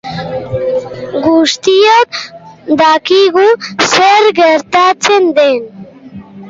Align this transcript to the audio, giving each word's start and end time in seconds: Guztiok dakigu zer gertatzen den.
Guztiok 1.25 2.17
dakigu 2.81 3.45
zer 3.93 4.31
gertatzen 4.43 5.33
den. 5.41 5.65